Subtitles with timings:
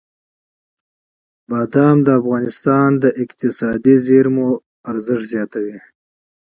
[1.49, 4.51] بادام د افغانستان د اقتصادي منابعو
[4.91, 5.77] ارزښت زیاتوي.